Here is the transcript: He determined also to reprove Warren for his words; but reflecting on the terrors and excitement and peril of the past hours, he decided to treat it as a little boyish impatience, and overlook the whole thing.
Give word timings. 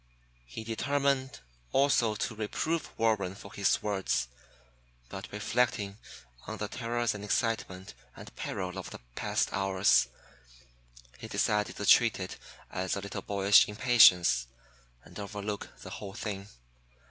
He 0.47 0.63
determined 0.63 1.41
also 1.71 2.15
to 2.15 2.33
reprove 2.35 2.89
Warren 2.97 3.35
for 3.35 3.53
his 3.53 3.83
words; 3.83 4.29
but 5.09 5.31
reflecting 5.31 5.99
on 6.47 6.57
the 6.57 6.67
terrors 6.67 7.13
and 7.13 7.23
excitement 7.23 7.93
and 8.15 8.35
peril 8.35 8.79
of 8.79 8.89
the 8.89 8.97
past 9.13 9.53
hours, 9.53 10.07
he 11.19 11.27
decided 11.27 11.75
to 11.75 11.85
treat 11.85 12.19
it 12.19 12.37
as 12.71 12.95
a 12.95 12.99
little 13.01 13.21
boyish 13.21 13.67
impatience, 13.67 14.47
and 15.03 15.19
overlook 15.19 15.69
the 15.83 15.91
whole 15.91 16.13
thing. 16.15 16.47